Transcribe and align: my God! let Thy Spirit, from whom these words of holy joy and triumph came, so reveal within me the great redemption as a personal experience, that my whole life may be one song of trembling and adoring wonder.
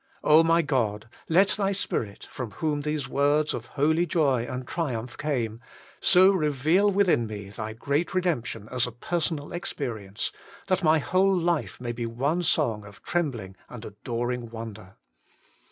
my 0.23 0.63
God! 0.63 1.07
let 1.29 1.49
Thy 1.49 1.71
Spirit, 1.71 2.25
from 2.31 2.49
whom 2.53 2.81
these 2.81 3.07
words 3.07 3.53
of 3.53 3.67
holy 3.77 4.07
joy 4.07 4.45
and 4.49 4.67
triumph 4.67 5.15
came, 5.15 5.61
so 5.99 6.31
reveal 6.31 6.89
within 6.89 7.27
me 7.27 7.51
the 7.51 7.75
great 7.77 8.15
redemption 8.15 8.67
as 8.71 8.87
a 8.87 8.91
personal 8.91 9.53
experience, 9.53 10.31
that 10.65 10.81
my 10.83 10.97
whole 10.97 11.37
life 11.37 11.79
may 11.79 11.91
be 11.91 12.07
one 12.07 12.41
song 12.41 12.83
of 12.83 13.03
trembling 13.03 13.55
and 13.69 13.85
adoring 13.85 14.49
wonder. 14.49 14.95